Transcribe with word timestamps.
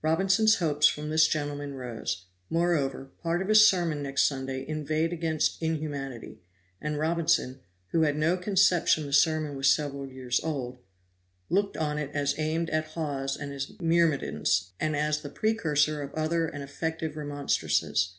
Robinson's 0.00 0.54
hopes 0.54 0.86
from 0.86 1.10
this 1.10 1.28
gentleman 1.28 1.74
rose; 1.74 2.24
moreover, 2.48 3.10
part 3.22 3.42
of 3.42 3.48
his 3.48 3.68
sermon 3.68 4.02
next 4.02 4.22
Sunday 4.22 4.66
inveighed 4.66 5.12
against 5.12 5.60
inhumanity; 5.62 6.40
and 6.80 6.96
Robinson, 6.96 7.60
who 7.88 8.00
had 8.00 8.16
no 8.16 8.38
conception 8.38 9.04
the 9.04 9.12
sermon 9.12 9.56
was 9.56 9.68
several 9.68 10.06
years 10.08 10.40
old, 10.42 10.78
looked 11.50 11.76
on 11.76 11.98
it 11.98 12.10
as 12.14 12.34
aimed 12.38 12.70
at 12.70 12.92
Hawes 12.92 13.36
and 13.36 13.52
his 13.52 13.78
myrmidons 13.78 14.70
and 14.80 14.96
as 14.96 15.20
the 15.20 15.28
precursor 15.28 16.00
of 16.00 16.14
other 16.14 16.46
and 16.46 16.62
effective 16.62 17.14
remonstrances. 17.14 18.14